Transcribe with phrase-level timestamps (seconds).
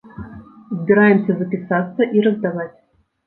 [0.77, 2.73] Збіраемся запісацца і раздаваць.